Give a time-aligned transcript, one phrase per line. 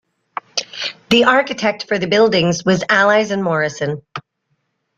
[1.11, 4.01] The architect for the buildings was Allies and Morrison.